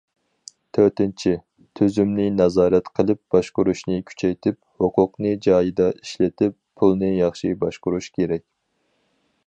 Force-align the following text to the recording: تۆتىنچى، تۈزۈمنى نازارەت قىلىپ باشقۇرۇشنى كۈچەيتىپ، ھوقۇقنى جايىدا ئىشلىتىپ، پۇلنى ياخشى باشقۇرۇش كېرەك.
تۆتىنچى، 0.75 1.33
تۈزۈمنى 1.79 2.25
نازارەت 2.37 2.89
قىلىپ 2.99 3.21
باشقۇرۇشنى 3.35 3.99
كۈچەيتىپ، 4.09 4.59
ھوقۇقنى 4.85 5.35
جايىدا 5.49 5.91
ئىشلىتىپ، 5.99 6.57
پۇلنى 6.83 7.13
ياخشى 7.19 7.53
باشقۇرۇش 7.67 8.09
كېرەك. 8.19 8.47